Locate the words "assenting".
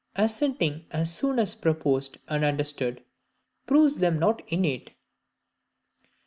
0.25-0.85